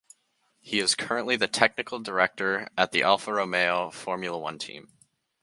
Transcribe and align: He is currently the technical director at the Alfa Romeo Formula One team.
He 0.59 0.79
is 0.79 0.95
currently 0.95 1.35
the 1.35 1.47
technical 1.47 1.99
director 1.99 2.69
at 2.75 2.91
the 2.91 3.03
Alfa 3.03 3.33
Romeo 3.33 3.91
Formula 3.91 4.39
One 4.39 4.57
team. 4.57 4.91